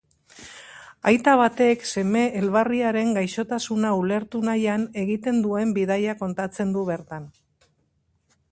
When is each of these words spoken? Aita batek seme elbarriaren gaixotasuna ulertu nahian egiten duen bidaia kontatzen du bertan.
Aita 1.09 1.33
batek 1.41 1.83
seme 1.89 2.23
elbarriaren 2.39 3.13
gaixotasuna 3.17 3.93
ulertu 3.99 4.43
nahian 4.49 4.87
egiten 5.05 5.45
duen 5.47 5.77
bidaia 5.79 6.17
kontatzen 6.23 6.73
du 6.79 6.87
bertan. 6.93 7.29